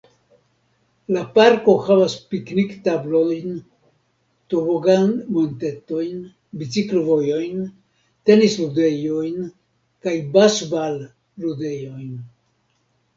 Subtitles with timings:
[1.15, 3.59] La parko havas piknik-tablojn,
[4.53, 6.25] tobogan-montetojn,
[6.63, 7.61] biciklo-vojojn,
[8.31, 9.47] tenis-ludejojn,
[10.07, 12.11] kaj basbal-ludejojn.